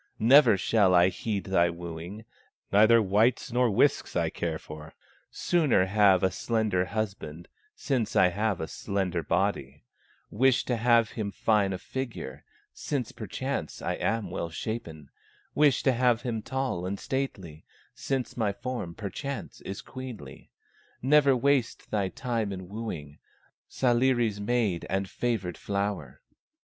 [0.17, 2.25] Never shall I heed thy wooing,
[2.71, 4.95] Neither wights nor whisks I care for,
[5.29, 9.83] Sooner have a slender husband Since I have a slender body;
[10.31, 12.43] Wish to have him fine of figure,
[12.73, 15.11] Since perchance I am well shapen;
[15.53, 17.63] Wish to have him tall and stately,
[17.93, 20.49] Since my form perchance is queenly;
[21.03, 23.19] Never waste thy time in wooing
[23.69, 26.21] Sahri's maid and favored flower."